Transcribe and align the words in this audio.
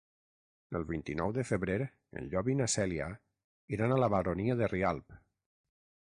El 0.77 0.83
vint-i-nou 0.91 1.33
de 1.33 1.43
febrer 1.49 1.75
en 2.21 2.29
Llop 2.31 2.49
i 2.53 2.55
na 2.61 2.67
Cèlia 2.75 3.09
iran 3.77 3.93
a 3.93 3.99
la 4.05 4.09
Baronia 4.15 4.55
de 4.63 4.71
Rialb. 4.73 5.17